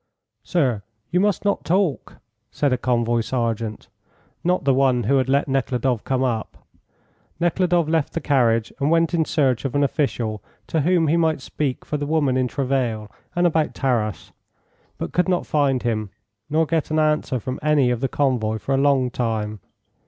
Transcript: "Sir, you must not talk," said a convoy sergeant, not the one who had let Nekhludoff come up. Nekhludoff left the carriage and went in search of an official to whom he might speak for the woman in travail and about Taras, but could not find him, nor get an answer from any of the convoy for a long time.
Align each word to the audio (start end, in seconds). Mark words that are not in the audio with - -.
"Sir, 0.41 0.81
you 1.11 1.19
must 1.19 1.45
not 1.45 1.63
talk," 1.63 2.15
said 2.49 2.73
a 2.73 2.77
convoy 2.79 3.21
sergeant, 3.21 3.87
not 4.43 4.63
the 4.63 4.73
one 4.73 5.03
who 5.03 5.17
had 5.17 5.29
let 5.29 5.47
Nekhludoff 5.47 6.03
come 6.03 6.23
up. 6.23 6.65
Nekhludoff 7.39 7.87
left 7.87 8.13
the 8.13 8.19
carriage 8.19 8.73
and 8.79 8.89
went 8.89 9.13
in 9.13 9.25
search 9.25 9.63
of 9.63 9.75
an 9.75 9.83
official 9.83 10.41
to 10.65 10.81
whom 10.81 11.05
he 11.07 11.17
might 11.17 11.39
speak 11.39 11.85
for 11.85 11.97
the 11.97 12.07
woman 12.07 12.35
in 12.35 12.47
travail 12.47 13.11
and 13.35 13.45
about 13.45 13.75
Taras, 13.75 14.31
but 14.97 15.13
could 15.13 15.29
not 15.29 15.45
find 15.45 15.83
him, 15.83 16.09
nor 16.49 16.65
get 16.65 16.89
an 16.89 16.97
answer 16.97 17.39
from 17.39 17.59
any 17.61 17.91
of 17.91 17.99
the 18.01 18.09
convoy 18.09 18.57
for 18.57 18.73
a 18.73 18.77
long 18.79 19.11
time. 19.11 19.59